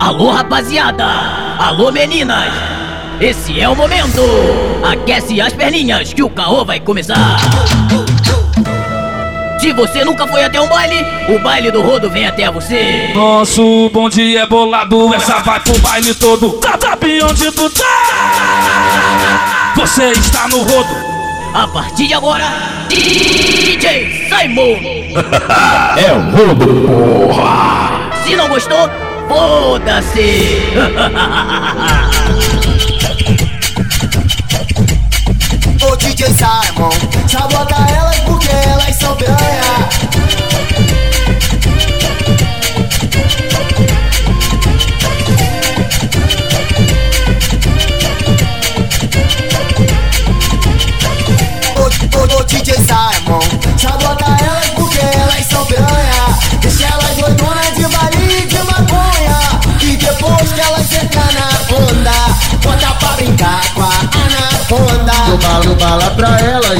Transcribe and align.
Alô, 0.00 0.30
rapaziada! 0.30 1.04
Alô, 1.58 1.92
meninas! 1.92 2.50
Esse 3.20 3.60
é 3.60 3.68
o 3.68 3.76
momento! 3.76 4.22
Aquece 4.82 5.38
as 5.38 5.52
perninhas 5.52 6.14
que 6.14 6.22
o 6.22 6.30
caô 6.30 6.64
vai 6.64 6.80
começar! 6.80 7.36
Se 9.60 9.70
você 9.74 10.02
nunca 10.02 10.26
foi 10.26 10.42
até 10.42 10.58
um 10.58 10.68
baile, 10.68 11.04
o 11.28 11.38
baile 11.38 11.70
do 11.70 11.82
rodo 11.82 12.08
vem 12.08 12.26
até 12.26 12.50
você. 12.50 13.12
Nosso 13.14 13.90
bom 13.90 14.08
dia 14.08 14.44
é 14.44 14.46
bolado, 14.46 15.12
essa 15.12 15.40
vai 15.40 15.60
pro 15.60 15.78
baile 15.80 16.14
todo. 16.14 16.58
Sabe 16.80 17.22
onde 17.22 17.52
tu 17.52 17.68
tá? 17.68 19.74
Você 19.76 20.12
está 20.12 20.48
no 20.48 20.62
rodo. 20.62 21.05
A 21.56 21.66
partir 21.68 22.06
de 22.06 22.12
agora, 22.12 22.44
DJ 22.90 24.28
Simon. 24.28 24.76
é 25.96 26.12
o 26.12 26.30
rodo, 26.30 26.66
porra. 26.86 28.10
Se 28.22 28.36
não 28.36 28.46
gostou, 28.46 28.90
foda-se. 29.26 30.60
Ô 35.80 35.96
DJ 35.96 36.26
Simon, 36.26 36.90
sabota 37.26 37.74
elas 37.90 38.20
porque 38.20 38.48
elas 38.50 38.94
são 38.96 39.16
piranha. 39.16 40.05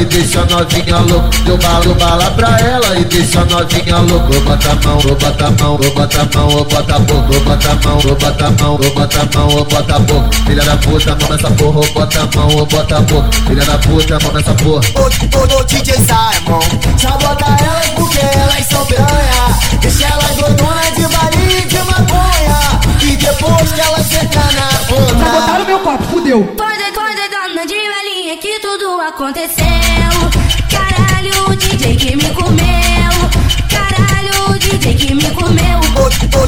Deixa 0.07 0.41
a 0.41 0.45
novinha 0.47 0.99
louca. 0.99 1.39
Deu 1.45 1.59
bala, 1.59 1.95
bala 1.95 2.31
pra 2.33 2.61
ela 2.61 2.99
e 2.99 3.05
deixa 3.05 3.41
a 3.41 3.45
novinha 3.45 3.99
louca. 3.99 4.33
Vou 4.33 4.41
botar 4.43 4.73
a 4.73 4.75
mão, 4.77 4.99
vou 5.01 5.15
botar 5.17 5.47
a 5.47 5.51
mão, 5.51 5.77
vou 5.77 5.91
botar 5.95 6.21
a 6.21 6.39
mão, 6.39 6.51
vou 6.51 6.65
botar 6.65 6.97
a 6.97 6.99
boca. 6.99 7.33
Vou 7.33 7.41
botar 7.41 7.71
a 7.71 7.75
mão, 7.77 8.01
vou 8.01 8.15
botar 8.15 8.47
a 8.47 8.51
mão, 8.57 8.77
vou 8.77 8.91
botar 8.91 9.21
a 9.21 9.39
mão, 9.39 9.51
vou 9.51 9.65
botar 9.65 9.97
a 9.97 9.99
boca. 10.01 10.31
Filha 10.47 10.65
da 10.65 10.77
puta, 10.77 11.17
mão 11.17 11.31
nessa 11.31 11.51
porra, 11.51 11.73
vou 11.73 11.93
botar 11.93 12.21
a 12.23 12.37
mão, 12.37 12.49
vou 12.51 12.67
botar 12.67 12.97
a 12.97 13.01
boca. 13.01 13.31
Filha 13.47 13.65
da 13.65 13.79
puta, 13.79 14.19
mão 14.23 14.33
nessa 14.33 14.55
porra. 14.55 14.81
Ô, 14.95 15.57
ô, 15.57 15.61
ô 15.61 15.65
DJ 15.65 15.95
Simon, 15.95 16.61
sabota 16.99 17.45
elas 17.45 17.89
porque 17.91 18.19
elas 18.19 18.67
são 18.67 18.87
piranha. 18.87 19.59
Deixa 19.81 20.07
elas 20.07 20.37
doidonas 20.37 20.95
de 20.97 21.07
baile 21.09 21.61
de 21.67 21.79
maconha. 21.79 22.81
E 23.03 23.17
depois 23.17 23.73
que 23.73 23.81
elas 23.81 24.13
entram 24.13 24.43
na 24.53 24.97
onda. 24.97 25.25
Sabotaram 25.25 25.65
meu 25.65 25.79
copo, 25.81 26.05
fudeu. 26.05 26.45
Pode, 26.57 26.93
pode, 26.93 27.29
dona 27.29 27.67
de 27.67 27.75
velhinha 27.75 28.37
que 28.39 28.61
tudo 28.61 29.01
aconteceu. 29.01 29.66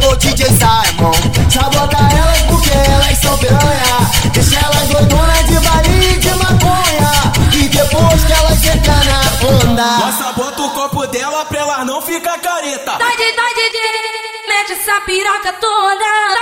Ô 0.06 0.14
DJ 0.16 0.46
Simon, 0.46 1.12
sabota 1.50 1.96
elas 1.96 2.42
porque 2.42 2.70
elas 2.70 3.18
são 3.18 3.36
piranha. 3.38 4.10
Deixa 4.32 4.58
elas 4.60 4.88
doidonas 4.88 5.46
de 5.46 5.58
baile 5.60 6.18
de 6.18 6.34
maconha. 6.34 7.32
E 7.52 7.68
depois 7.68 8.24
que 8.24 8.32
elas 8.32 8.64
entram 8.64 8.94
na 9.04 9.48
onda. 9.48 9.98
Nossa, 9.98 10.32
bota 10.32 10.62
o 10.62 10.70
copo 10.70 11.06
dela 11.08 11.44
pra 11.46 11.58
ela 11.60 11.84
não 11.84 12.00
ficar 12.00 12.38
careta. 12.38 12.96
Dai, 12.98 13.16
dai, 13.16 13.32
dai, 13.34 13.54
DJ, 13.54 13.80
mete 14.48 14.72
essa 14.72 15.00
piroca 15.02 15.52
toda. 15.54 16.37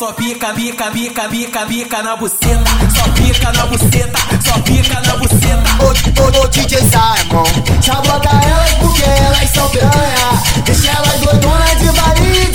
Só 0.00 0.14
pica, 0.14 0.54
bica, 0.54 0.88
bica, 0.88 1.28
bica, 1.28 1.66
bica 1.66 2.02
na 2.02 2.16
buceta. 2.16 2.70
Só 2.96 3.02
pica 3.12 3.52
na 3.52 3.66
buceta, 3.66 4.18
só 4.42 4.58
pica 4.60 4.98
na 5.02 5.16
buceta. 5.18 5.62
Ô, 5.78 5.88
ô, 6.22 6.42
ô 6.42 6.48
DJ 6.48 6.78
Simon, 6.78 7.44
sabota 7.82 8.30
elas 8.30 8.74
porque 8.80 9.02
elas 9.02 9.50
são 9.50 9.68
piranha. 9.68 10.42
Deixa 10.64 10.90
elas 10.90 11.20
doidonas 11.20 11.78
de 11.80 11.90
baile 11.92 12.50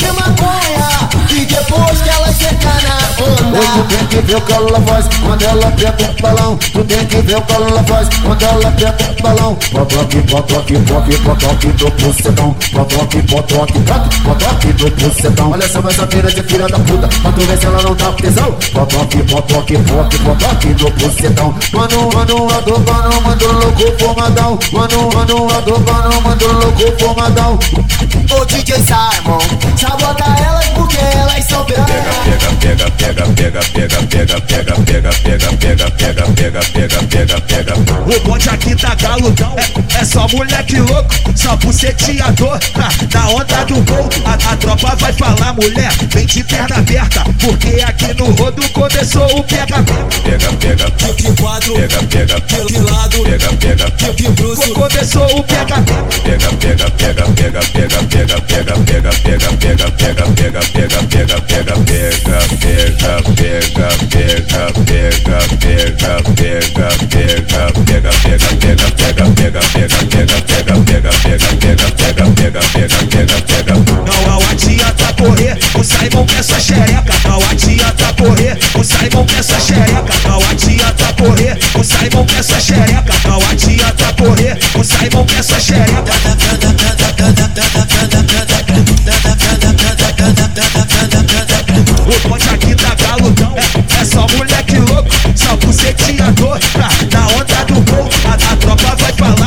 ver 4.26 4.38
o 4.38 4.42
que 4.42 4.54
ela 4.54 4.82
faz 4.82 5.06
quando 5.24 5.44
ela 5.44 5.68
aperta 5.68 6.12
o 6.12 6.22
balão. 6.22 6.58
Tu 6.58 6.84
tem 6.84 7.06
que 7.06 7.22
ver 7.22 7.38
o 7.38 7.42
que 7.42 7.54
ela 7.54 7.84
faz 7.84 8.10
quando 8.24 8.44
ela 8.44 8.68
aperta 8.68 9.16
o 9.18 9.24
balão. 9.24 9.58
Botoque, 9.72 10.18
botoque, 10.22 10.78
botoque, 10.78 11.18
botoque 11.18 11.68
do 11.68 11.90
bucetão. 11.92 12.56
Botoque, 12.74 13.22
botoque, 13.22 13.80
botoque, 13.80 14.20
botoque 14.20 14.68
do 14.74 14.92
bucetão. 14.92 15.52
Olha 15.52 15.70
só 15.70 15.80
essa 15.80 16.06
mina 16.08 16.30
de 16.30 16.44
filha 16.44 16.68
da 16.68 16.80
puta, 16.80 17.08
pra 17.08 17.32
tu 17.32 17.42
ver 17.42 17.58
se 17.58 17.66
ela 17.66 17.82
não 17.84 17.96
tá 17.96 18.12
tesão. 18.14 18.58
Botoque, 18.74 19.18
botoque, 19.24 19.78
botoque, 19.78 20.18
botoque 20.18 20.68
do 20.74 20.90
bucetão. 20.92 21.56
Mano, 21.74 22.10
mano, 22.14 22.48
adobando, 22.52 23.22
mando 23.22 23.52
louco 23.54 24.00
formadão. 24.00 24.60
Mano, 24.72 25.10
mano, 25.14 25.48
adobando, 25.56 26.22
mando 26.22 26.48
louco 26.48 27.00
formadão. 27.00 27.60
Ô 28.32 28.46
DJ 28.46 28.76
Simon, 28.76 29.40
sabota 29.78 30.26
elas 30.44 30.66
porque 30.70 30.98
elas 30.98 31.46
são 31.46 31.64
piranha. 31.66 31.86
Pega, 31.86 32.56
pega, 32.60 32.92
pega, 32.92 32.92
pega, 32.92 33.26
pega, 33.36 33.60
pega, 33.74 34.15
pega, 34.16 34.40
pega, 34.42 34.74
pega, 34.76 35.12
pega, 35.12 35.52
pega, 35.52 36.62
pega, 36.72 37.04
pega, 37.04 37.42
pega. 37.42 37.74
O 37.76 38.20
bonde 38.22 38.50
aqui 38.50 38.74
tá 38.76 38.96
galudão, 38.96 39.56
é, 39.58 40.00
é 40.00 40.06
só 40.06 40.26
moleque 40.30 40.80
louco, 40.80 41.14
só 41.36 41.56
buceteador. 41.58 42.58
Ha, 42.76 42.90
na 43.14 43.30
onda 43.30 43.66
do 43.66 43.76
gol, 43.84 44.10
a, 44.26 44.54
a 44.54 44.58
tropa 44.58 44.96
vai 44.96 45.12
falar, 45.12 45.54
mulher, 45.54 45.92
vem 46.14 46.26
de 46.26 46.44
perna 46.46 46.78
aberta, 46.78 47.24
porque 47.40 47.82
aqui 47.82 48.14
no 48.14 48.32
rodo 48.32 48.70
começou 48.70 49.40
o 49.40 49.44
pega 49.44 49.84
Pega, 50.24 50.54
pega, 50.54 51.14
De 51.16 51.42
quadro, 51.42 51.74
pega, 51.74 52.04
pega, 52.04 52.40
de, 52.40 52.74
de 52.74 52.80
lado, 52.80 53.24
pega, 53.24 53.54
pega, 53.54 54.14
de 54.14 54.30
bruxo. 54.30 54.74
Começou 54.74 55.40
o 55.40 55.44
pega 55.44 55.84
pega, 56.24 56.50
pega, 56.54 56.90
pega, 56.92 57.26
pega, 57.34 57.62
pega, 57.66 58.04
pega, 58.04 58.42
pega, 58.42 58.82
pega, 58.82 59.12
pega, 59.24 59.52
pega, 59.52 59.52
pega, 59.52 59.92
pega, 59.92 60.32
pega, 60.32 60.62
pega, 60.66 61.04
pega, 61.06 61.42
pega, 61.42 61.42
pega, 61.42 62.46
pega, 62.56 63.22
pega, 63.36 64.05
pega, 64.08 64.72
pega, 64.86 65.42
pega, 65.58 65.58
pega, 65.58 66.22
pega, 66.36 66.86
pega, 66.86 67.34
pega, 67.86 68.12
pega, 68.26 68.26
pega, 68.26 68.82
pega, 68.86 69.62
pega, 69.66 69.92
pega, 69.96 70.36
pega, 71.26 71.92
pega, 71.96 72.32
pega, 72.36 72.62
pega, 72.74 73.00
pega, 73.10 73.42
pega. 73.42 73.74
Não, 73.74 74.22
não 74.28 74.50
adianta 74.50 75.14
correr, 75.14 75.58
o 75.74 75.84
Simon 75.84 76.26
quer 76.26 76.44
sua 76.44 76.60
xereca. 76.60 77.14
Não 77.24 77.40
adianta 77.50 78.14
correr, 78.14 78.58
o 78.76 78.84
Simon 78.84 79.26
quer 79.26 79.44
sua 79.44 79.60
xereca. 79.60 80.14
Não 80.24 80.50
adianta 80.50 81.14
correr, 81.14 81.58
o 81.76 81.84
Simon 81.84 82.26
quer 82.26 82.44
sua 82.44 82.60
xereca. 82.60 83.14
Não 83.28 83.40
adianta 83.50 84.14
correr, 84.14 84.58
o 84.76 84.84
Simon 84.84 85.26
quer 85.26 85.44
sua 85.44 85.60
xereca. 85.60 86.14
O 92.08 92.30
ponte 92.30 92.55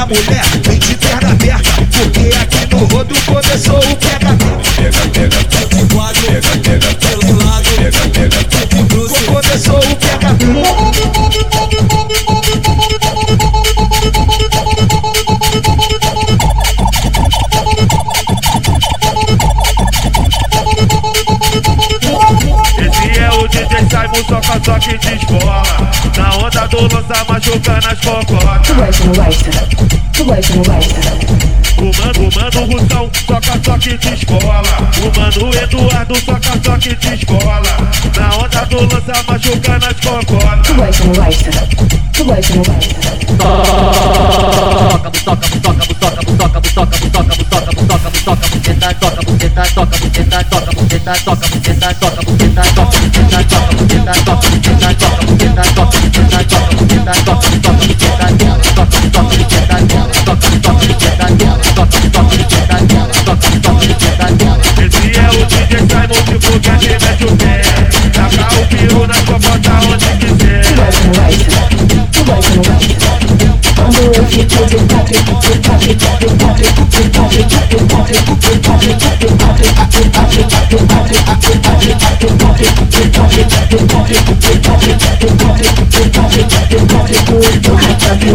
mulher, 0.08 0.44
vem 0.64 0.78
de 0.78 0.94
perna 0.96 1.30
aberta, 1.32 1.70
porque 1.92 2.34
aqui 2.40 2.74
no 2.74 2.84
rodo 2.86 3.14
começou 3.26 3.78
o 3.78 3.96
pega 3.96 4.36
Pega, 4.76 5.08
pega, 5.12 5.66
De 5.68 5.94
quadro, 5.94 6.22
pega, 6.22 6.58
pega, 6.58 7.18
de 7.18 7.32
lado, 7.44 7.70
pega, 7.76 8.44
pega. 8.48 8.82
bruxo. 8.84 9.24
Começou 9.24 9.78
o 9.78 9.96
pega 9.96 11.38
Esse 22.78 23.18
é 23.18 23.30
o 23.30 23.48
DJ 23.48 23.78
Simon, 23.88 24.24
soca 24.28 24.60
só 24.64 24.78
que 24.78 24.98
de 24.98 25.14
escola. 25.14 25.62
Na 26.16 26.36
onda 26.36 26.66
do 26.68 26.80
lança, 26.82 27.24
machucando 27.28 27.88
as 27.88 27.98
Tu 27.98 28.08
cocotas. 28.10 29.00
gosta, 29.00 29.50
não 29.60 29.67
gosta? 30.28 30.52
Tu 30.52 30.56
não 30.56 30.64
gosta? 30.64 31.18
O 31.78 31.84
mano, 31.84 32.28
o 32.28 32.34
mano 32.34 32.60
Russão, 32.72 33.10
soca 33.26 33.60
só 33.64 33.78
que 33.78 33.96
de 33.96 34.08
escola. 34.14 34.62
O 34.98 35.18
mano 35.18 35.54
Eduardo, 35.62 36.14
soca 36.16 36.52
só 36.64 36.76
que 36.78 36.94
de 36.94 37.14
escola. 37.14 37.62
Na 38.16 38.36
onda 38.36 38.66
do 38.66 38.80
lança, 38.80 39.22
machucando 39.28 39.86
as 39.86 39.94
Tu 39.94 40.08
cocotas. 40.08 40.76
gosta, 40.76 41.04
não 41.04 41.12
gosta? 41.14 41.50
Tu 42.12 42.24
gosta, 42.24 42.54
não 42.56 42.62
gosta? 42.64 42.94
Toca, 44.88 45.10
butoca, 45.10 45.48
butoca, 45.48 45.86
buceta, 45.86 46.20
toca, 46.34 46.60
buceta, 46.60 46.94
toca, 47.04 47.36
buceta, 47.36 47.74
toca, 48.24 48.42
buceta, 48.48 48.94
toca, 48.94 49.22
buceta, 49.22 49.64
toca, 49.64 49.92
buceta, 49.92 49.94
toca, 49.94 49.96
buceta, 49.98 50.34
toca, 50.50 50.74
buceta, 50.74 51.14
toca, 51.14 51.46
buceta, 51.46 51.84
toca, 51.94 51.94
buceta, 51.94 51.94
toca, 51.94 52.22
buceta, 52.22 52.62
toca, 52.74 52.96
buceta, 53.06 53.44
toca, 53.44 53.76
buceta, 53.76 54.12
toca, 54.24 54.57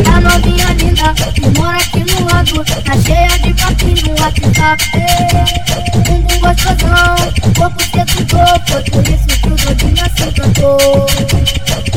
A 0.06 0.20
novinha 0.20 0.74
linda 0.74 1.14
que 1.36 1.48
mora 1.60 1.78
aqui 1.78 2.04
no 2.12 2.26
lado 2.26 2.66
Tá 2.84 2.94
cheia 3.06 3.38
de 3.38 3.54
papinho 3.54 4.02
no 4.08 4.22
WhatsApp. 4.24 4.84
Bumbum 5.94 6.40
gostosão, 6.40 7.16
corpo 7.56 7.84
sedutor 7.84 8.62
Foi 8.66 8.84
por 8.84 9.08
isso 9.08 9.28
que 9.28 9.48
o 9.48 9.56
doidinho 9.56 10.06
assim 10.06 10.32
cantou 10.32 11.06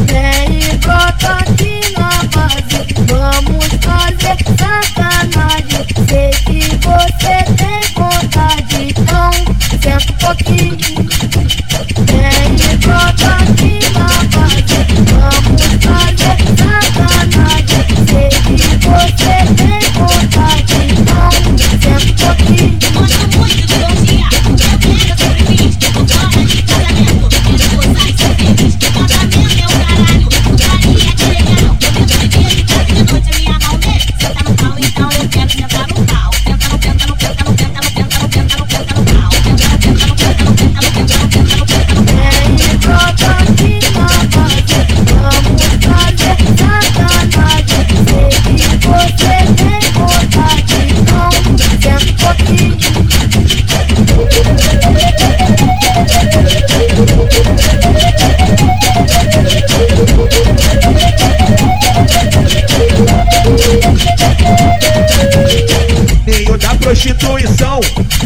Vem 0.06 0.58
e 0.58 0.76
brota 0.76 1.32
aqui 1.32 1.75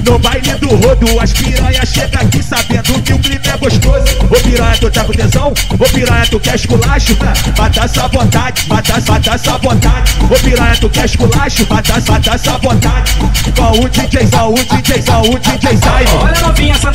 No 0.04 0.18
baile 0.18 0.54
do 0.54 0.68
rodo, 0.68 1.20
as 1.20 1.32
piranhas 1.32 1.88
chegam 1.88 2.22
aqui 2.22 2.42
sabendo 2.42 3.02
que 3.02 3.12
o 3.12 3.18
clipe 3.18 3.48
é 3.48 3.56
gostoso. 3.56 4.18
Ô 4.24 4.40
piranha, 4.40 4.76
tu 4.78 4.90
tá 4.90 5.04
com 5.04 5.12
tesão? 5.12 5.52
Ô 5.78 5.84
piranha, 5.84 6.26
tu 6.30 6.40
quer 6.40 6.54
esculacho? 6.54 7.16
Matar 7.58 7.84
essa 7.84 8.08
vontade, 8.08 8.68
matar, 8.68 9.02
matar 9.02 9.34
essa 9.34 9.58
vontade. 9.58 10.12
Ô 10.24 10.34
piranha, 10.42 10.76
tu 10.80 10.90
quer 10.90 11.04
esculacho? 11.04 11.66
Matar, 11.68 12.02
matar 12.08 12.34
essa 12.34 12.58
vontade. 12.58 13.12
Qual 13.56 13.74
o 13.74 13.88
DJ, 13.88 14.26
qual 14.28 14.52
o 14.52 14.54
DJ, 14.54 15.02
qual 15.02 15.24
o 15.24 15.38
DJ 15.38 15.70
Simon. 15.76 16.22
Olha 16.22 16.40
novinha, 16.40 16.74
essa 16.74 16.89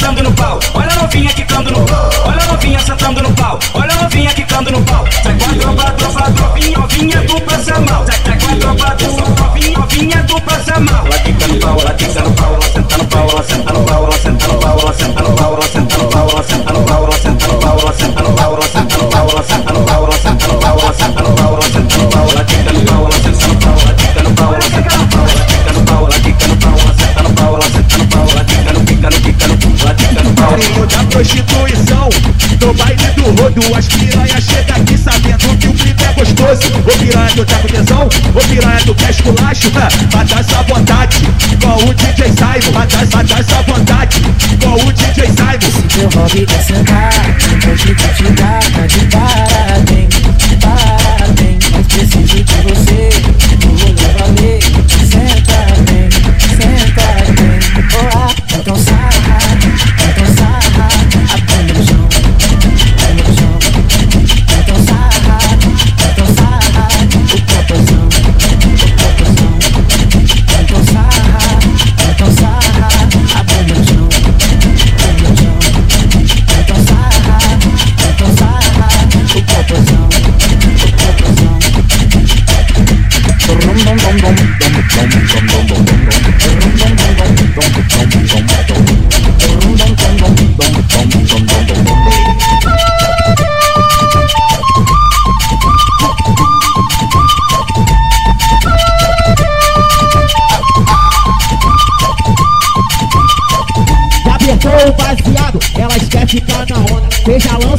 te, 47.86 47.94
te, 47.94 49.10
te, 49.10 49.25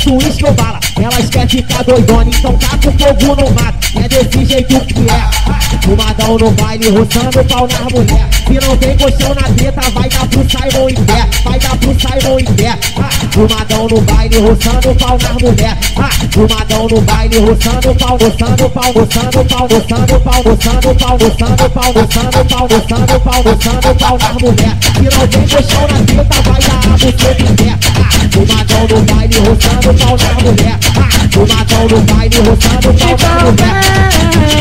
sanduíche 0.07 0.45
ou 0.45 0.53
bala. 0.53 0.79
Elas 0.97 1.29
querem 1.29 1.49
ficar 1.49 1.79
tá 1.79 1.83
doidona, 1.83 2.25
então 2.29 2.57
tá 2.57 2.79
com 2.79 2.99
fogo 2.99 3.43
no 3.43 3.51
mato. 3.51 3.77
É 3.97 4.09
desse 4.09 4.45
jeito 4.45 4.81
que 4.81 4.95
é. 5.01 5.91
O 5.91 5.97
madão 5.97 6.39
no 6.39 6.51
baile, 6.53 6.89
roçando 6.91 7.41
o 7.41 7.45
pau 7.45 7.69
na 7.69 7.81
mulher. 7.91 8.29
Se 8.47 8.67
não 8.67 8.77
tem 8.77 8.97
colchão 8.97 9.35
na 9.35 9.43
treta, 9.55 9.91
vai 9.91 10.09
dar 10.09 10.27
pro 10.27 10.47
Simon 10.49 10.89
em 10.89 10.95
pé. 10.95 11.29
Vai 11.45 11.59
dar 11.59 11.77
pro 11.77 11.97
Simon 11.99 12.39
em 12.41 12.45
pé. 12.45 12.79
O 13.37 13.55
madão 13.55 13.89
no 13.89 14.01
baile, 14.03 14.39
roçando 14.39 14.91
o 14.91 14.95
pau 14.97 15.19
na 15.23 15.33
mulher. 15.35 15.79
O 16.37 16.55
madão 16.55 16.87
no 16.89 17.01
baile, 17.01 17.39
roçando 17.39 17.91
o 17.91 17.97
pau, 17.97 18.19
roçando 18.21 18.65
o 18.65 18.71
pau, 18.71 18.93
roçando 18.93 19.41
o 19.41 19.45
pau, 19.45 19.69
roçando 19.69 20.17
o 20.17 20.21
pau, 20.21 20.43
roçando 20.43 20.91
o 20.91 20.95
pau, 20.95 21.19
roçando 21.19 21.65
o 21.65 21.71
pau, 21.71 21.93
roçando 21.93 22.41
o 22.41 22.45
pau, 22.45 22.69
roçando 22.69 23.17
o 23.17 23.21
pau, 23.21 23.43
roçando 23.43 23.95
pau 23.97 24.19
na 24.19 24.33
mulher. 24.35 24.77
Se 24.95 25.19
não 25.19 25.29
tem 25.29 25.49
colchão 25.49 25.89
na 25.89 26.05
treta, 26.07 26.43
vai 26.43 26.61
dar 26.61 26.99
pro 26.99 26.99
Simon 26.99 27.51
em 27.51 27.57
pé. 27.57 27.96
O 28.37 28.47
matão 28.55 28.87
no 28.87 29.01
baile 29.03 29.39
roçando 29.39 29.91
o 29.91 29.95
pau 29.95 30.17
da 30.19 30.35
mulher. 30.35 30.79
O 31.37 31.55
matão 31.55 31.89
no 31.89 32.01
baile 32.03 32.37
roçando 32.37 32.91
o 32.91 32.95
pau 32.95 33.17
da 33.17 33.45
mulher. 33.45 34.56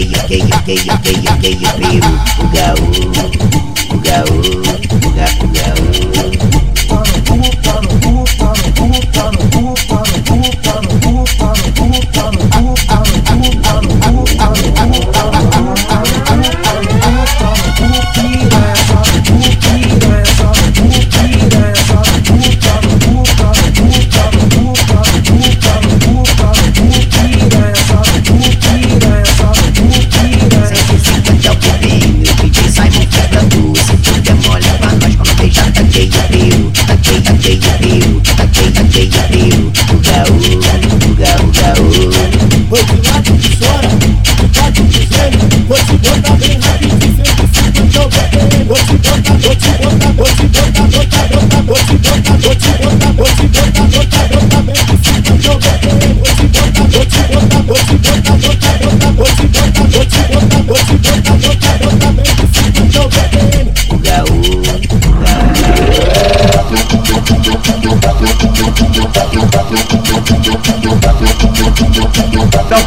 aquele, 0.00 0.16
aquele, 0.16 0.52
aquele, 0.54 0.90
aquele, 0.90 1.28
aquele 1.28 1.66
primo, 1.72 2.20
o 2.38 2.48
gaú, 2.48 2.90
o 3.90 3.98
gaú, 3.98 4.40
o 4.94 5.10
gaú, 5.10 5.44
o 5.44 5.48
gaú. 5.48 5.89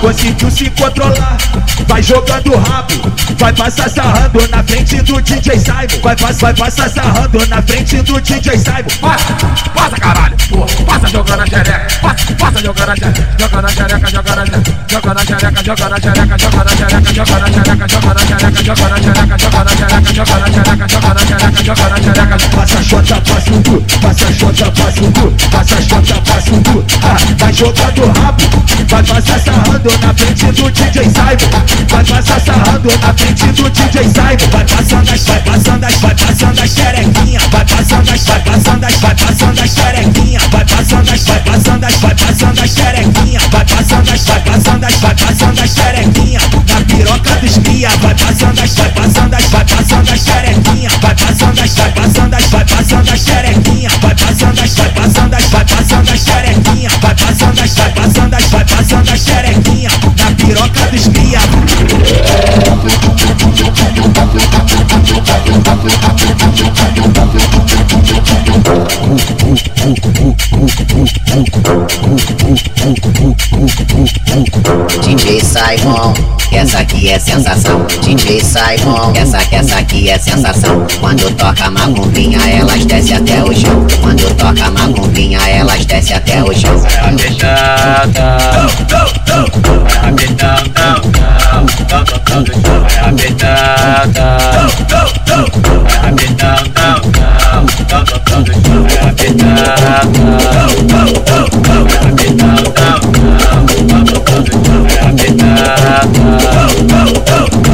Conseguiu 0.03 0.51
se 0.51 0.69
controlar, 0.71 1.37
vai 1.87 2.03
jogando 2.03 2.53
rabo, 2.57 2.93
vai 3.37 3.53
passar 3.53 3.89
sarrando 3.89 4.45
na 4.49 4.61
frente 4.61 5.01
do 5.01 5.21
DJ 5.21 5.57
Simon, 5.57 6.01
vai, 6.03 6.15
passar, 6.17 6.39
vai 6.39 6.53
passar 6.53 6.89
sarrando 6.89 7.47
na 7.47 7.61
frente 7.61 8.01
do 8.01 8.19
DJ 8.19 8.57
Simon. 8.57 8.99
Passa, 8.99 9.33
passa 9.73 9.95
caralho, 9.95 10.32
passa 10.85 11.07
jogando 11.07 11.41
a 11.41 11.45
xereca, 11.45 11.87
passa, 12.01 12.33
passa 12.35 12.61
jogando 12.61 12.91
a 12.91 12.95
xereca, 12.95 13.37
jogando 13.39 13.65
a 13.65 13.71
xereca, 13.71 14.09
jogando 14.11 14.37
a 14.37 15.23
xereca, 15.23 15.63
jogando 15.63 15.93
a 15.93 15.99
xereca, 15.99 16.37
jogando 16.37 16.63
a 16.63 16.75
xereca, 16.75 17.13
jogando 17.13 17.43
a 17.43 17.49
xereca, 17.49 17.83
jogando 17.83 17.83
a 17.83 17.83
xereca, 17.83 17.87
jogando 17.87 18.13
a 18.13 18.23
xereca, 18.23 18.63
jogando 18.63 18.83
a 18.83 19.03
xereca, 19.03 19.37
jogando 19.37 19.63
a 19.63 19.73
xereca, 19.73 20.13
jogando 20.13 20.39
a 20.39 20.55
xereca, 20.55 20.87
jogando 20.87 21.17
a 21.17 21.25
xereca, 21.25 21.63
jogando 21.63 21.93
a 21.93 21.99
xereca, 21.99 22.43
Passa 22.53 22.81
chota, 22.83 23.21
passa 23.21 23.51
o 23.51 23.63
cu, 23.63 23.81
passa 23.99 24.31
chota, 24.31 24.71
passa 24.71 25.01
o 25.01 25.11
cu, 25.11 25.33
passa 25.49 25.81
chota, 25.81 26.21
passa 26.21 26.51
o 26.51 26.63
cu. 26.63 26.85
Ah, 27.03 27.17
vai 27.37 27.53
jogando 27.53 28.05
rabo, 28.19 28.43
vai 28.87 29.03
passar 29.03 29.39
sarrando 29.39 29.89
na 29.99 30.13
frente 30.13 30.45
do 30.51 30.71
DJ 30.71 31.03
Simon, 31.03 31.87
vai 31.89 32.03
passar 32.03 32.39
sarrando 32.41 32.89
na 32.99 33.13
frente 33.13 33.45
do 33.53 33.69
DJ 33.69 34.03
Simon, 34.03 34.49
vai 34.51 34.65
passando 34.65 35.09
as, 35.11 35.23
vai 35.25 35.41
passando 35.41 35.83
as, 35.85 35.95
vai 35.95 36.15
passando 36.15 36.61
as 36.61 36.69
xerequinha, 36.69 37.39
vai 37.51 37.65
passando 37.65 38.11
as, 38.11 38.23
vai 38.23 38.39
passando 38.39 38.83
as, 38.85 38.95
vai 38.95 39.15
passando 39.15 39.59
as 39.61 39.69
xerequinha, 39.73 40.32
as, 41.13 41.23
vai 41.23 41.39
passando 41.41 41.83
as, 41.85 41.95
vai 41.95 42.15
passando 42.15 42.59
as 42.61 42.69
xerequinha, 42.71 43.39
vai 43.51 43.65
passando 43.65 44.11
as, 44.11 44.25
vai 44.25 44.39
passando 44.41 44.83
as, 44.83 44.95
vai 44.95 45.15
passando 45.15 45.61
as 45.61 45.69
xerequinha, 45.69 46.39
na 46.69 46.81
piroca 46.81 47.35
dos 47.35 47.57
cria, 47.59 47.89
vai 48.01 48.15
passando 48.15 48.59
as, 48.59 48.73
vai 48.73 48.89
passando 48.89 49.33
as, 49.35 49.45
vai 49.45 49.65
passando 49.65 50.11
as 50.11 50.19
xerequinha, 50.19 50.89
vai 51.01 51.15
passando 51.15 51.61
as, 51.61 51.75
vai 51.75 51.91
passando 51.91 52.33
as, 52.35 52.45
vai 52.45 52.65
passando 52.65 53.11
as 53.11 53.19
xerequinha, 53.19 53.89
vai 54.01 54.15
passando 54.15 54.59
as, 54.61 54.73
vai 54.73 54.89
passando 54.89 55.33
as, 55.35 55.45
vai 55.45 55.65
passando 55.65 56.09
as 56.09 56.19
xerequinha, 56.19 56.89
vai 57.01 57.15
passando 57.15 57.61
as, 57.61 57.73
vai 57.73 57.89
passando 57.91 58.02
DJ 75.01 75.41
Simon, 75.41 76.13
essa 76.53 76.79
aqui 76.79 77.09
é 77.09 77.19
sensação. 77.19 77.85
DJ 78.01 78.39
Simon, 78.39 79.11
essa, 79.13 79.39
essa 79.51 79.79
aqui 79.79 80.09
é 80.09 80.17
sensação. 80.17 80.87
Quando 81.01 81.29
toca 81.35 81.69
macumbinha, 81.69 82.39
elas 82.49 82.85
desce 82.85 83.13
até 83.13 83.43
o 83.43 83.53
chão. 83.53 83.85
Quando 84.01 84.33
toca 84.35 84.71
macumbinha, 84.71 85.39
elas 85.49 85.85
desce 85.85 86.13
até 86.13 86.41
o 86.41 86.53
chão. 86.53 86.81
Oh, 99.75 100.05
oh, 106.89 107.63
oh. 107.67 107.72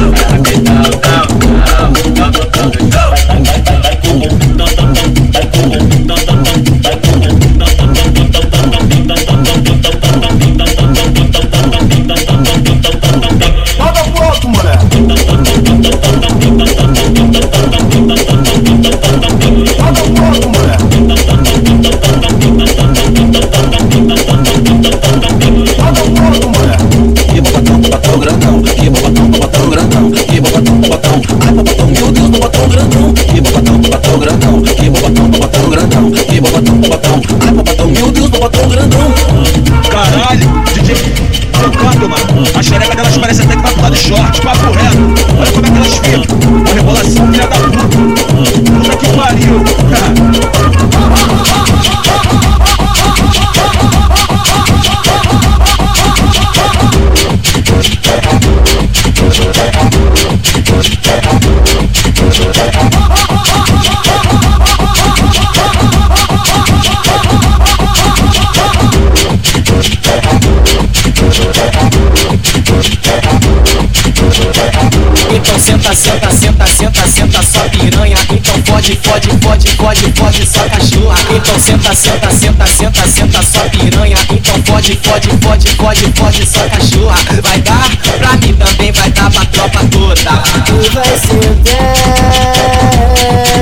Fode, 78.80 78.96
fode, 79.02 79.28
fode, 79.42 79.68
fode, 79.76 80.12
fode 80.16 80.46
só 80.46 80.66
cachorra. 80.68 81.18
Então 81.30 81.58
senta, 81.58 81.94
senta, 81.94 82.30
senta, 82.30 82.66
senta, 82.66 83.06
senta 83.06 83.42
só 83.42 83.68
piranha. 83.68 84.16
Então 84.30 84.54
fode, 84.64 84.98
fode, 85.02 85.28
fode, 85.42 85.68
fode, 85.76 86.12
fode 86.16 86.46
só 86.46 86.66
cachorra. 86.68 87.18
Vai 87.42 87.60
dar 87.60 87.90
pra 88.18 88.32
mim 88.36 88.54
também, 88.54 88.90
vai 88.92 89.10
dar 89.10 89.30
pra 89.30 89.44
tropa 89.46 89.80
toda. 89.90 90.30
Tu 90.64 90.90
vai 90.92 91.18
sentar 91.18 91.90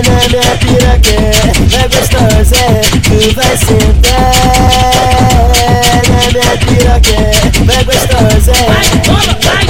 na 0.06 0.14
minha 0.28 0.56
piroquê, 0.56 1.18
vai 1.68 1.88
gostosa. 1.88 2.60
Tu 3.02 3.34
vai 3.34 3.56
sentar 3.56 4.32
na 6.08 6.20
minha 6.32 6.54
piroquê, 6.58 7.20
vai 7.64 7.82
gostosa. 7.84 8.52
Toma, 8.52 8.68
vai, 8.68 8.86
toma, 9.02 9.34
vai, 9.42 9.66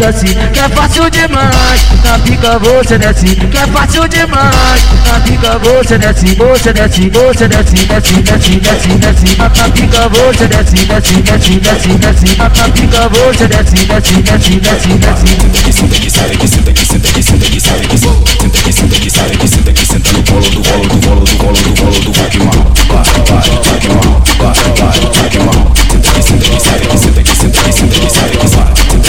esquece 0.00 0.34
que 0.52 0.58
é 0.58 0.68
fácil 0.70 1.10
demais 1.10 1.82
Na 2.02 2.18
pica 2.20 2.58
você 2.58 2.98
desce, 2.98 3.36
que 3.36 3.56
é 3.56 3.66
fácil 3.66 4.08
demais 4.08 4.82
Na 5.06 5.20
pica 5.20 5.58
você 5.58 5.98
desce, 5.98 6.34
você 6.34 6.72
desce, 6.72 7.10
você 7.10 7.48
desce, 7.48 7.74
desce, 7.86 8.14
desce, 8.22 8.60
desce, 8.60 8.88
desce 8.88 9.36
Na 9.36 9.68
pica 9.68 10.08
você 10.08 10.46
desce, 10.48 10.86
desce, 10.86 11.14
desce, 11.22 11.60
desce, 11.60 11.88
desce 11.98 12.36
Na 12.38 12.48
pica 12.70 13.08
você 13.10 13.46
desce, 13.46 13.86
desce, 13.86 14.14
desce, 14.22 14.60
desce, 14.60 14.88
desce 14.88 15.30
Senta 15.30 15.56
aqui, 15.56 15.70
senta 15.70 15.90
aqui, 15.90 16.10
senta 16.10 16.70
aqui, 16.70 16.82
senta 16.82 17.06
aqui, 17.10 17.20
senta 17.20 17.46
aqui, 17.46 17.60
senta 17.60 17.76
aqui, 17.80 18.40
senta 18.40 18.58
aqui, 18.58 18.72
senta 18.72 18.96
aqui, 18.96 19.10
senta 19.10 19.34
aqui, 19.34 19.48
senta 19.48 19.70
aqui, 19.70 19.86
senta 19.86 20.12
no 20.12 20.22
colo 20.24 20.50
do 20.50 20.62
colo 20.62 20.86
do 20.88 21.06
colo 21.06 21.24
do 21.24 21.36
colo 21.36 21.56
do 21.56 21.74
colo 21.76 22.00
do 22.00 22.10
que 22.30 22.38
mal, 22.38 22.72
vai, 22.88 23.04
vai, 23.28 23.78
que 23.78 23.88
mal, 23.88 24.22
vai, 24.38 24.54
vai, 24.80 25.28
que 25.28 25.38
mal. 25.38 25.72
Senta 25.90 26.10
aqui, 26.10 26.22
senta 26.22 26.46
aqui, 26.46 26.60
senta 26.60 26.84
aqui, 26.84 26.98
senta 26.98 27.20
aqui, 27.20 27.36
senta 27.36 27.60
aqui, 27.60 27.72
senta 27.72 27.96
aqui, 27.96 28.10
senta 28.10 28.56
vai. 28.56 28.80
Senta 28.90 28.99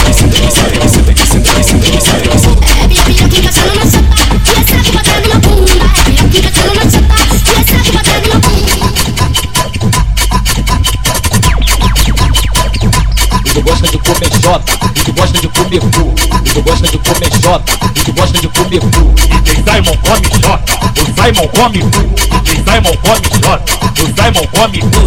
gosta 13.61 13.87
de 13.87 13.99
comer 13.99 14.29
jota, 14.41 14.90
e 15.01 15.03
tu 15.03 15.13
gosta 15.13 15.39
de 15.39 15.47
comer 15.47 15.79
cu, 15.79 16.13
e 16.45 16.49
tu 16.53 16.61
gosta 16.61 16.87
de 16.87 16.97
comer 16.99 17.31
jota, 17.41 17.73
e 17.95 18.03
tu 18.03 18.13
gosta 18.13 18.37
de 18.39 18.47
comer 18.49 18.79
cu. 18.79 19.13
DJ 19.17 19.49
Simon 19.65 19.97
come 20.05 20.27
jota, 20.41 20.77
o 20.81 21.05
Simon 21.17 21.47
come 21.49 21.79
cu. 21.79 22.01
DJ 22.43 22.49
Simon 22.61 22.95
come 23.01 23.25
jota, 23.41 23.65
o 23.81 24.05
Simon 24.15 24.47
come 24.53 24.79
cu. 24.79 25.01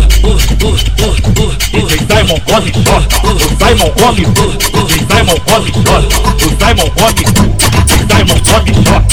DJ 1.70 1.92
Simon 2.10 2.40
come 2.46 2.72
jota, 2.74 3.06
o 3.22 3.38
Simon 3.60 3.90
come 3.94 4.24
cu. 4.34 4.46
DJ 4.50 4.92
Simon 5.06 5.38
come 5.46 5.70
jota, 5.72 6.08
o 6.24 6.50
Simon 6.58 6.90
come 6.96 7.22
cu. 7.24 7.46
Simon 7.94 8.40
come 8.44 8.72
jota, 8.74 9.08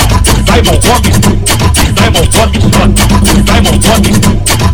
Simon 0.48 0.78
come 0.82 1.12
cu. 1.22 1.32
Simon 1.96 2.26
come 2.32 2.58
jota, 2.60 3.02
Simon 3.46 3.78
come 3.82 4.10
cu. 4.20 4.32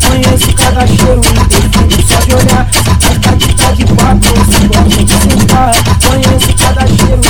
Conheço 0.07 0.53
cada 0.53 0.87
cheiro 0.87 1.21
e 1.89 2.01
só 2.01 2.19
de 2.21 2.33
olhar 2.33 2.65
de 3.77 3.83
quatro, 3.85 4.33
se 4.51 4.67
gosta 4.67 5.03
de 5.03 5.13
sentar 5.13 5.71
Conheço 6.07 6.53
cada 6.57 6.87
cheiro 6.87 7.26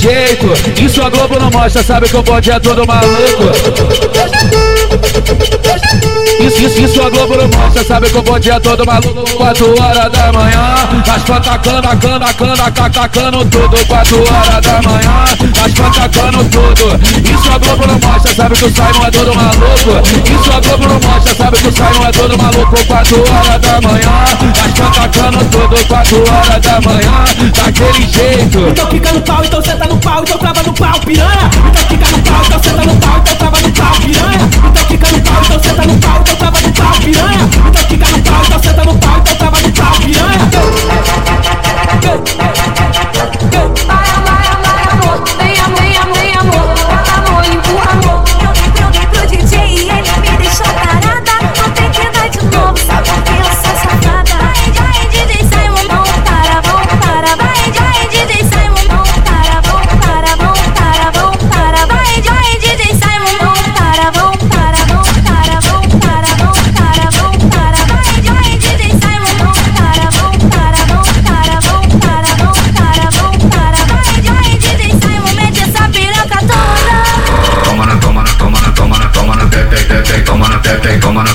jeito, 0.00 0.46
isso 0.82 1.02
a 1.02 1.10
Globo 1.10 1.38
não 1.38 1.50
mostra, 1.50 1.82
sabe 1.82 2.08
que 2.08 2.16
o 2.16 2.22
bonde 2.22 2.50
é 2.50 2.58
todo 2.58 2.86
maluco. 2.86 3.44
Isso, 6.40 6.62
isso, 6.62 6.80
isso 6.80 7.02
a 7.02 7.10
Globo 7.10 7.36
não 7.36 7.48
mostra, 7.48 7.84
sabe 7.84 8.08
que 8.08 8.16
o 8.16 8.22
bonde 8.22 8.50
é 8.50 8.58
todo 8.58 8.86
maluco. 8.86 9.36
4 9.36 9.82
horas 9.82 10.10
da 10.10 10.32
manhã, 10.32 10.74
as 11.14 11.22
fãs 11.22 11.44
tacando, 11.44 11.82
tacando, 11.82 12.24
tacando, 12.24 12.90
tacando 12.92 13.44
tudo. 13.44 13.86
4 13.86 14.16
horas 14.16 14.60
da 14.66 14.82
manhã, 14.82 15.24
as 15.62 15.72
fãs 15.72 15.96
tacando 15.96 16.44
tudo. 16.44 17.00
Isso 17.30 17.52
a 17.52 17.58
Globo 17.58 17.86
não 17.86 18.08
mostra, 18.08 18.34
sabe 18.34 18.54
que 18.56 18.64
o 18.64 18.70
Simon 18.70 19.06
é 19.06 19.10
todo 19.10 19.34
maluco. 19.34 19.90
Isso 20.40 20.50
a 20.50 20.60
Globo 20.60 20.88
não 20.88 21.00
mostra, 21.08 21.34
sabe 21.34 21.56
que 21.58 21.68
o 21.68 21.72
Simon 21.72 22.06
é 22.08 22.12
todo 22.12 22.38
maluco. 22.38 22.86
4 22.86 23.20
horas 23.20 23.60
da 23.60 23.80
manhã, 23.82 24.24
as 24.64 24.78
fãs 24.78 24.96
tacando 24.96 25.44
tudo. 25.50 25.86
4 25.88 26.16
horas 26.16 26.60
da 26.60 26.80
manhã, 26.80 27.24
daquele 27.54 28.08
jeito. 28.08 28.58
Então 28.70 28.86
fica 28.88 29.12
no 29.12 29.20
pau, 29.20 29.44
então 29.44 29.62
senta 29.62 29.86
no 29.86 29.98
pau, 29.98 30.22
então 30.22 30.38
trava 30.38 30.62
no 30.62 30.72
pau, 30.72 31.00
piranha. 31.00 31.50
Então 31.68 31.84
fica 31.84 32.10
no 32.10 32.22
pau, 32.22 32.42
então 32.46 32.62
senta 32.62 32.84
no 32.86 32.96
pau, 32.96 33.18
então 33.18 33.36
trava 33.36 33.60
no 33.60 33.72
pau, 33.72 33.94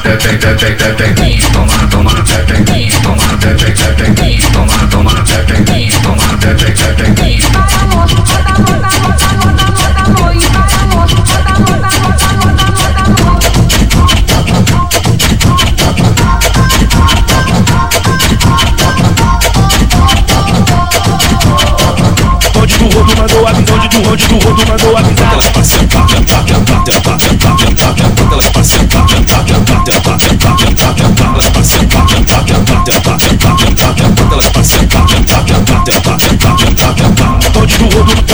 pepe, 0.06 0.38
pepe, 0.38 0.76
pepe, 0.76 1.40
toma, 1.52 1.88
toma, 1.90 2.14
pepe, 2.14 2.64
toma, 3.02 3.38
pepe, 3.40 3.72
pepe, 3.72 4.38
toma, 4.54 4.88
toma, 4.92 5.24
pepe, 5.24 5.90
toma, 6.04 6.38
pepe, 6.38 6.72
pepe. 6.72 7.42
Para 7.50 7.86
moço, 7.88 8.16
roda, 8.16 8.86
Onde 22.62 22.78
do 22.78 22.86
rodo 22.90 23.18
mandou 23.18 23.48
avisar, 23.48 23.76
onde 23.76 23.88
do 23.90 24.02
rodo 24.08 24.28
do 24.28 24.36
rodo 24.36 24.68
mandou. 24.68 24.92
Ela 24.92 25.52
passa, 25.52 25.80
passa, 25.88 27.02
passa. 27.02 27.25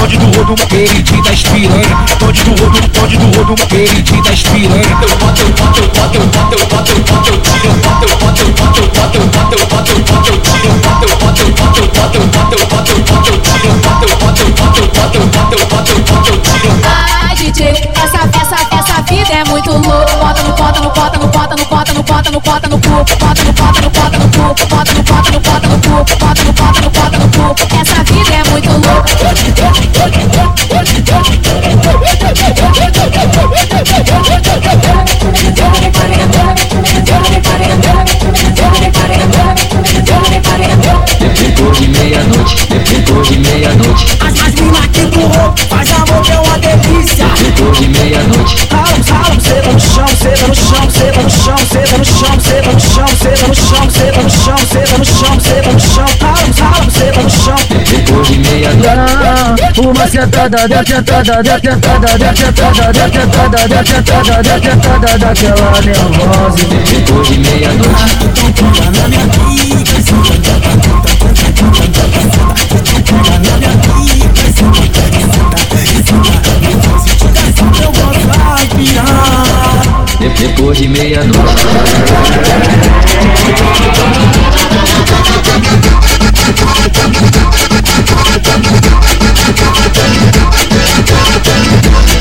Onde 0.01 0.17
do 0.17 0.25
rodo, 0.37 0.55
Queridinho 0.67 1.23
das 1.23 1.43
piranha, 1.43 2.05
onde 2.25 2.43
do 2.43 2.51
rodo, 2.51 2.79
onde 3.03 3.17
do 3.17 3.37
rodo, 3.37 3.55
queridinho 3.67 4.23
das 4.23 4.41
piranha. 4.43 4.97
Eu 5.01 5.17
boto, 5.17 5.41
eu 5.41 5.49
boto, 5.51 5.79
eu 5.79 5.87
boto, 5.89 6.17
eu 6.17 6.27
boto, 6.27 6.55
eu 6.55 6.65
boto, 6.65 6.91
eu 6.91 6.99
boto, 7.01 7.29
eu 7.29 7.41
tiro, 7.41 7.67
eu 7.67 7.75
boto, 7.81 8.07
eu 8.07 8.17
boto, 8.17 8.41
eu 8.41 8.51
boto, 8.51 8.79
eu 8.79 8.87
boto, 8.87 9.17
eu 9.17 9.27
boto, 9.27 9.55
eu 9.55 9.67
boto, 9.67 9.91
eu 9.91 10.05
boto, 10.05 10.31
eu 10.31 10.41
tiro, 10.41 10.65
eu 10.65 10.79
boto, 10.81 11.05
eu 11.05 11.17
boto, 11.17 11.41
eu 11.41 11.51
boto, 11.51 11.79
eu 11.79 11.87
boto, 11.87 12.17
eu 12.17 12.27
boto, 12.31 12.51
eu 12.51 12.67
boto, 12.67 12.91
eu 12.91 12.99
boto, 13.01 13.29
eu 13.29 13.41
tiro, 13.41 13.67
eu 13.67 13.77
boto, 13.81 14.05
eu 14.07 14.17
boto, 14.17 14.41
eu 14.41 14.51
boto, 14.51 14.79
eu 14.79 14.87
boto, 14.87 15.17
eu 15.17 15.27
boto, 15.27 15.53
eu 15.53 15.65
boto, 15.67 15.91
eu 15.91 15.99
boto, 16.01 16.29
eu 16.29 16.41
tiro. 16.41 16.81
Ai, 17.21 17.35
DJ, 17.35 17.91
essa, 17.95 18.21
essa, 18.41 18.57
essa 18.75 19.01
vida 19.03 19.33
é 19.33 19.43
muito 19.45 19.71
louca. 19.71 20.15
Bota 20.17 20.41
no, 20.43 20.53
bota 20.53 20.79
no, 20.81 20.89
bota 20.89 21.19
no, 21.19 21.27
bota 21.27 21.55
no, 21.55 21.65
bota 21.65 21.93
no, 21.93 22.03
bota 22.03 22.31
no, 22.31 22.39
bota 22.39 22.67
no 22.69 22.79
cu. 22.79 22.89
Bota 22.89 23.43
no, 23.43 23.53
bota 23.53 23.81
no, 23.81 23.89
bota 23.89 24.17
no 24.17 24.29
cu. 24.29 24.65
Bota 24.67 24.93
no, 24.93 25.03
bota 25.03 25.31
no, 25.31 25.39
bota 25.39 25.67
no 25.67 25.79
cu. 25.81 26.17
Bota 26.19 26.43
no, 26.43 26.53
bota 26.53 26.81
no, 26.81 26.89
bota 26.89 27.17
no 27.17 27.29
cu. 27.29 27.77
Essa 27.79 28.03
vida 28.03 28.33
é 28.35 28.40
Dá 60.01 60.07
sentada, 60.07 60.67
dá 60.67 60.83
sentada, 60.83 61.43
dá 61.43 61.59
sentada, 61.59 62.17
dá 62.17 62.33
sentada, 62.35 62.91
dá 62.91 63.07
sentada, 63.07 63.67
dá 63.67 63.85
sentada, 63.85 64.41
dá 64.41 64.57
sentada, 64.59 65.17
daquela 65.19 65.81
nervosa. 65.81 66.65
Depois 66.89 67.27
de 67.27 67.37
meia-noite. 67.37 68.01
Senta 68.33 68.89
na 68.89 69.07
depois 80.39 80.77
de 80.79 80.87
meia-noite. 80.87 81.61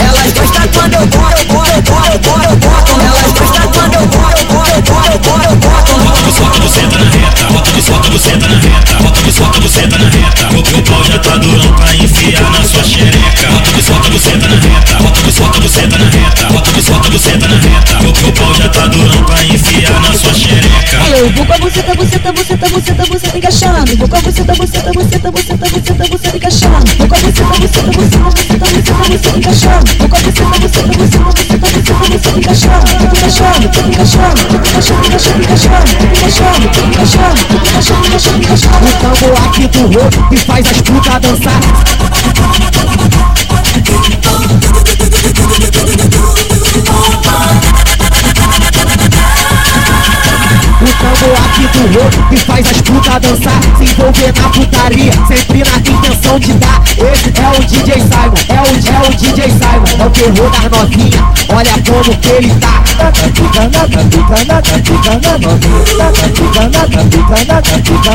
Elas 0.01 0.33
gostam 0.33 0.69
quando 0.73 0.95
eu 0.95 1.07
boto, 1.07 1.45
boto, 1.45 1.83
boto, 1.83 2.43
eu 2.49 2.57
boto. 2.57 3.01
Elas 3.01 3.33
gostam 3.39 3.69
quando 3.73 3.95
eu 3.95 4.07
boto, 4.07 4.45
boto, 4.47 4.81
boto, 4.83 5.19
boto, 5.19 5.57
boto. 5.57 5.95
Bota 6.01 6.23
você, 6.23 6.41
bota 6.41 6.61
você 6.61 6.81
tá 6.81 6.99
na 6.99 7.11
reta, 7.11 7.45
bota 7.53 7.71
você, 7.71 7.91
bota 7.91 8.11
você 8.11 8.31
tá 8.37 8.49
na 8.49 8.59
reta, 8.59 8.95
bota 9.03 9.21
você, 9.21 9.41
bota 9.41 9.61
você 9.61 9.83
tá. 9.87 9.97
O 10.79 10.83
pau 10.83 11.05
já 11.05 11.19
tá 11.19 11.37
durão 11.37 11.70
buceta, 22.81 23.05
buceta, 23.05 23.05
buceta 23.07 23.39
encaixando. 23.39 23.97
Vou 23.97 24.09
com 24.09 24.17
a 24.17 24.21
buceta, 24.21 24.55
buceta, 24.55 24.93
buceta, 24.93 25.31
buceta, 25.31 25.69
buceta, 25.69 26.09
buceta 26.09 26.37
encaixando. 26.37 26.97
Vou 26.97 27.09
com 27.09 27.15
a 27.15 27.19
buceta, 27.19 27.45
buceta, 27.61 27.91
buceta, 27.91 28.19
buceta, 28.21 28.59
buceta, 28.61 28.95
buceta 29.05 29.39
encaixando. 29.39 29.87
Vou 29.99 30.09
com 30.09 30.17
a 30.17 30.21
buceta, 30.21 30.59
buceta, 30.61 30.91
buceta, 30.91 31.21
buceta, 31.21 31.59
buceta, 31.61 32.07
buceta 32.11 32.39
encaixando. 32.39 32.89
Encaixando, 33.01 33.67
encaixando, 33.71 34.41
encaixando, 34.41 35.01
encaixando, 35.01 35.07
encaixando, 35.11 35.87
encaixando, 36.11 36.65
encaixando, 36.71 37.41
encaixando, 37.51 38.07
encaixando, 38.07 38.39
encaixando. 38.41 38.81
O 38.81 38.93
tambor 39.01 39.37
aqui 39.47 39.65
do 39.69 39.81
roubo 39.81 40.21
que 40.29 40.37
faz 40.39 40.67
as 40.67 40.81
putas 40.83 41.21
dançar. 41.21 41.61
Roubo 51.83 52.29
que 52.29 52.37
faz 52.37 52.67
as 52.67 52.81
putas 52.83 53.21
dançar 53.21 53.61
Se 53.79 53.85
envolver 53.85 54.33
na 54.41 54.49
putaria, 54.51 55.13
sempre 55.27 55.63
na 55.65 55.79
intenção 55.79 56.39
de 56.39 56.53
dar. 56.55 56.83
Esse 56.91 57.33
é 57.35 57.49
o 57.57 57.65
DJ 57.65 57.95
Simon, 57.95 58.35
é 58.49 58.61
o, 58.61 58.67
é 58.67 59.09
o 59.09 59.11
DJ 59.17 59.51
Simon. 59.51 59.91
É 59.99 60.07
o 60.07 60.11
terror 60.11 60.51
das 60.51 60.71
novinhas, 60.71 61.25
olha 61.49 61.75
como 61.87 62.17
que 62.19 62.29
ele 62.29 62.55
tá. 62.61 62.81
Fica 63.01 63.63
nada, 63.63 63.99
fica 64.11 64.45
nada, 64.47 64.71
fica 64.85 65.11
Fica 66.35 66.69
nada, 66.69 67.01
fica 67.11 67.37
nada, 67.49 67.75
fica 67.83 68.11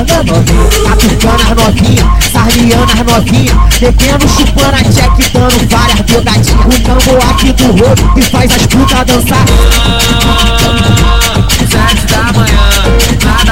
as 1.33 1.55
novinhas, 1.55 2.05
sarneando 2.31 2.83
as 2.83 2.99
novinhas 3.03 3.57
Bebendo, 3.79 4.27
chupando 4.27 4.75
a 4.75 4.83
check, 4.83 5.31
dando 5.33 5.67
várias 5.69 6.01
pegadinhas 6.01 6.65
O 6.65 6.69
tambor 6.81 7.29
aqui 7.29 7.51
do 7.53 7.65
roubo 7.65 8.13
que 8.13 8.21
faz 8.21 8.51
as 8.51 8.65
putas 8.67 9.05
dançar. 9.05 9.45
Sete 11.67 12.05
da 12.13 12.31
manhã, 12.33 12.69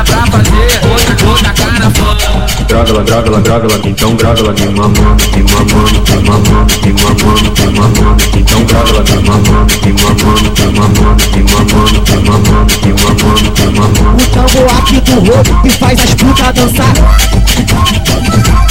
pra 0.04 0.26
fazer, 0.28 0.82
hoje 0.88 1.08
eu 1.22 1.42
na 1.42 1.54
cara 1.54 1.90
fã. 1.92 2.18
Droga 2.68 2.90
ela, 2.90 3.04
droga 3.04 3.28
ela, 3.30 3.42
droga 3.42 3.68
ela, 3.68 3.80
então 3.86 4.16
droga 4.16 4.40
ela 4.40 4.54
de 4.54 4.68
mamão, 4.70 5.16
de 5.16 5.44
mamão, 5.44 5.86
de 6.04 6.18
mamão, 6.24 6.66
de 6.66 6.94
mamão, 6.94 7.36
de 7.54 7.66
mamão, 7.68 8.18
então 8.36 8.64
droga 8.66 8.90
ela 8.90 9.04
de 9.04 9.18
mamão, 9.20 9.66
de 9.66 9.94
mamão, 9.94 10.36
de 10.54 10.66
mamão, 10.74 11.16
de 11.16 11.40
mamão, 11.44 11.96
de 11.96 12.18
mamão, 12.24 12.66
de 12.66 12.90
mamão, 12.94 13.36
de 13.54 13.66
mamão. 13.80 14.14
O 14.16 14.18
tango 14.34 14.62
aqui 14.78 14.98
do 15.02 15.14
roubo 15.14 15.54
que 15.62 15.70
faz 15.70 16.00
as 16.00 16.14
putas 16.16 16.54
dançar. 16.54 16.94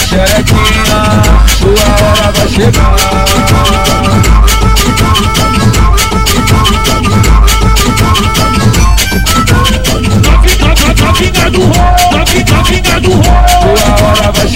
Xerequinha, 0.08 0.98
sua 1.58 1.84
hora 2.02 2.32
vai 2.32 2.48
chegar. 2.48 4.41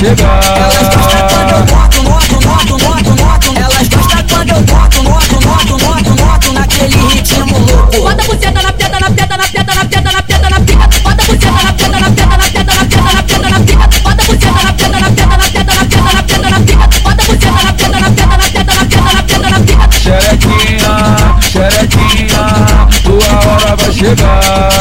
Chegar 0.07 0.41
Elas 0.57 0.95
gostam 0.95 1.29
quando 1.29 1.51
eu 1.51 1.65
boto, 1.65 2.03
noto, 2.03 2.35
noto, 2.47 2.79
noto, 2.79 3.11
noto. 3.17 3.49
Elas 3.59 3.89
gostam 3.89 4.23
quando 4.29 4.51
eu 4.51 4.63
boto, 4.63 5.03
noto, 5.03 5.41
noto, 5.41 5.79
noto, 5.79 6.15
noto. 6.15 6.53
Naquele 6.53 6.97
ritmo 7.09 7.59
louco. 7.59 8.01
Bota 8.03 8.23
a 8.23 8.27
buceta 8.27 8.63
na 8.63 8.73
pedra, 8.73 9.01
na 9.01 9.11
pedra, 9.11 9.37
na 9.37 9.49
pedra, 9.49 9.75
na 9.75 9.85
pedra, 9.85 10.13
na 10.13 10.23
pedra, 10.23 10.51
na 10.51 10.61
pica. 10.61 10.89
Bota 11.03 11.23
a 11.23 11.27
buceta 11.27 11.63
na 11.65 11.73
pedra, 11.73 12.01
na 12.01 12.11
pedra, 12.11 12.37
na 12.37 12.49
pedra, 12.55 12.75
na 12.75 12.85
pedra, 12.85 13.13
na 13.13 13.23
pedra, 13.23 13.51
na 13.51 13.61
pica. 13.61 13.87
Bota 14.05 14.23
a 14.23 14.27
buceta 14.27 14.61
na 14.63 14.73
pedra, 14.73 15.01
na 15.01 15.11
pedra, 15.11 15.37
na 15.37 15.49
pedra, 15.51 15.75
na 15.75 15.85
pedra, 15.85 16.13
na 16.13 16.23
pedra, 16.23 16.51
na 16.51 16.61
pica. 16.61 16.87
Bota 17.03 17.23
a 17.23 17.27
buceta 17.27 17.61
na 17.65 17.73
pedra, 17.73 17.99
na 18.01 18.11
pedra, 18.11 18.37
na 18.37 18.47
pedra, 18.47 18.75
na 18.75 18.85
pedra, 18.87 19.13
na 19.13 19.23
pedra, 19.23 19.51
na 19.51 19.61
pica. 19.61 19.87
Xerequinha, 20.07 20.93
xerequinha, 21.51 22.43
tua 23.03 23.31
hora 23.51 23.77
vai 23.77 23.93
chegar 23.93 24.76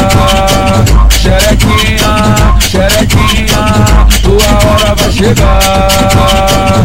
chegar 5.16 6.84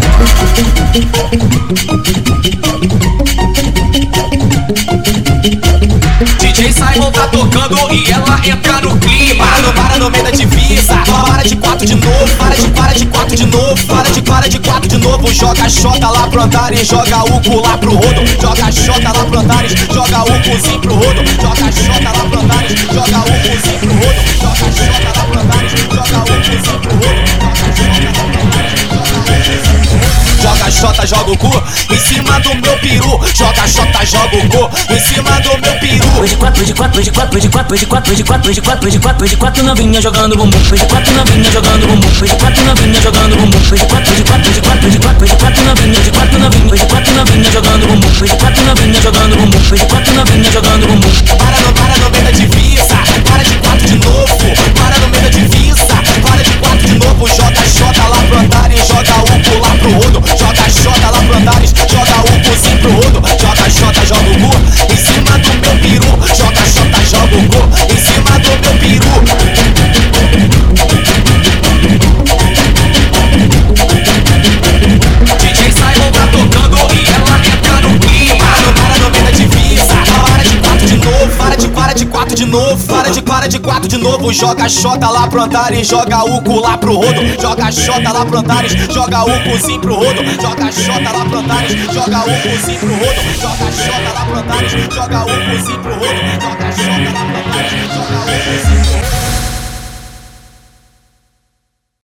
DJ 6.38 6.72
Simon 6.72 7.10
tá 7.10 7.26
tocando 7.26 7.92
e 7.92 8.08
ela 8.08 8.40
entra 8.46 8.80
no 8.82 8.96
clima. 8.98 9.44
Para 9.74 9.98
no, 9.98 10.10
meio 10.10 10.22
da 10.22 10.30
divisa. 10.30 10.94
Para 11.06 11.42
de 11.42 11.56
quatro 11.56 11.84
de 11.86 11.94
novo, 11.96 12.36
para 12.36 12.54
de, 12.54 12.68
para 12.68 12.92
de 12.92 13.06
quatro 13.06 13.36
de 13.36 13.46
novo. 13.46 13.86
Para 13.86 14.10
de, 14.10 14.22
para 14.22 14.48
de 14.48 14.58
quatro 14.60 14.88
de 14.88 14.98
novo. 14.98 15.32
Joga 15.32 15.64
a 15.64 15.68
xota 15.68 16.10
lá 16.10 16.28
pro 16.28 16.42
Antares, 16.42 16.86
joga 16.86 17.24
o 17.24 17.40
cu 17.40 17.60
lá 17.60 17.78
pro 17.78 17.94
rodo. 17.94 18.26
Joga 18.40 18.66
a 18.66 18.70
xota 18.70 19.12
lá 19.12 19.24
pro 19.24 19.40
Antares, 19.40 19.72
joga 19.92 20.22
o 20.22 20.42
cuzinho 20.42 20.80
pro 20.80 20.94
rodo. 20.94 21.24
Joga 21.40 21.64
a 21.64 21.72
xota 21.72 22.18
lá 22.18 22.24
pro 22.30 22.40
Antares, 22.40 22.80
joga 22.92 23.18
o 23.18 23.32
cuzinho 23.40 23.78
pro 23.80 23.92
rodo. 23.92 24.20
Joga 24.40 24.52
a 24.52 24.72
xota 24.72 25.18
lá 25.18 25.24
pro 25.24 25.40
Antares, 25.40 25.72
joga 25.90 26.18
o 26.20 26.26
cuzinho 26.26 26.80
pro 26.80 26.92
rodo. 26.92 27.19
Joga 30.40 30.64
a 30.64 30.70
xota, 30.70 31.06
joga 31.06 31.32
o 31.32 31.36
cu 31.36 31.62
em 31.90 31.98
cima 31.98 32.40
do 32.40 32.54
meu 32.54 32.76
peru. 32.78 33.20
Joga 33.36 33.62
a 33.62 33.68
xota, 33.68 34.04
joga 34.06 34.36
o 34.36 34.48
cu 34.48 34.70
em 34.90 35.00
cima 35.00 35.38
do 35.40 35.50
meu 35.60 35.78
peru. 35.80 36.20
Hoje 36.20 36.36
quatro, 36.36 36.62
hoje 36.62 36.72
quatro, 36.72 37.00
hoje 37.00 37.10
quatro, 37.10 37.36
hoje 37.36 37.48
quatro, 37.50 37.74
hoje 37.74 37.86
quatro, 37.86 38.10
hoje 38.10 38.24
quatro, 38.24 38.48
hoje 38.50 38.60
quatro, 38.60 38.86
hoje 38.88 38.98
quatro, 38.98 39.24
hoje 39.24 39.36
quatro 39.36 39.62
novinha 39.64 40.00
jogando 40.00 40.36
bumbum. 40.36 40.58
Hoje 40.72 40.86
quatro 40.86 41.12
novinha 41.12 41.50
jogando 41.50 41.86
bumbum. 41.86 42.08
Hoje 42.22 42.34
quatro 42.36 42.64
novinha 42.64 43.00
jogando 43.02 43.36
bumbum. 43.36 43.58
Hoje 43.70 43.84
quatro, 43.84 44.12
hoje 44.12 44.24
quatro, 44.24 44.50
hoje 44.50 44.60
quatro, 44.62 44.86
hoje 44.88 44.98
quatro, 44.98 45.24
hoje 45.24 45.36
quatro 45.36 45.64
novinha, 45.64 46.00
hoje 46.00 46.10
quatro 46.10 46.38
novinha, 46.38 46.72
hoje 46.72 46.86
quatro 46.86 47.14
novinha 47.14 47.50
jogando 47.52 47.86
bumbum. 47.86 48.08
Hoje 48.22 48.36
quatro 48.36 48.64
novinha 48.64 49.00
jogando 49.02 49.36
bumbum. 49.36 49.60
Hoje 49.72 49.86
quatro 49.86 50.14
novinha 50.14 50.50
jogando 50.50 50.86
bumbum. 50.86 51.10
Para 51.36 51.60
no, 51.60 51.72
para 51.74 51.96
no 51.98 52.10
meio 52.10 52.24
da 52.24 52.30
divisa, 52.30 52.96
para 53.28 53.42
de 53.44 53.56
quatro 53.58 53.86
de 53.86 53.98
novo. 53.98 54.79
Quatro 83.70 83.88
de 83.88 83.98
novo. 83.98 84.32
Joga 84.32 84.68
xota 84.68 85.08
lá 85.08 85.28
pro 85.28 85.42
Antares, 85.42 85.86
joga 85.86 86.24
o 86.24 86.42
cu 86.42 86.60
lá 86.60 86.76
pro 86.76 86.96
rodo. 86.96 87.40
Joga 87.40 87.70
xota 87.70 88.12
lá 88.12 88.26
pro 88.26 88.38
Antares, 88.38 88.72
joga 88.92 89.22
o 89.24 89.44
cuzinho 89.44 89.80
pro 89.80 89.94
rodo. 89.94 90.24
Joga 90.42 90.72
xota 90.72 91.12
lá 91.12 91.24
pro 91.24 91.38
Antares, 91.38 91.72
joga 91.92 92.20
o 92.20 92.42
cuzinho 92.42 92.80
pro 92.80 92.94
rodo. 92.94 93.20
Joga 93.40 93.72
xota 93.72 94.12
lá 94.12 94.24
pro 94.24 94.38
Antares, 94.38 94.72
joga 94.72 95.20
o 95.22 95.26
cuzinho 95.26 95.80
pro 95.80 95.94
rodo. 95.94 96.20
Joga 96.42 96.72
xota 96.72 97.12
lá 97.14 97.24
pro 97.24 97.38
Antares, 97.38 97.80
joga 97.80 98.10
o 98.10 98.46
cuzinho 98.50 98.82
pro 98.82 99.20
rodo. 99.20 99.29